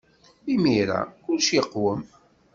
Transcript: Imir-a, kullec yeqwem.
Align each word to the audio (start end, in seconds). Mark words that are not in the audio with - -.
Imir-a, 0.53 1.01
kullec 1.23 1.47
yeqwem. 1.55 2.01